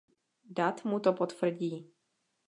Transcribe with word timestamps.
Dat 0.59 0.79
mu 0.87 0.97
to 1.03 1.11
potvrdí. 1.19 1.73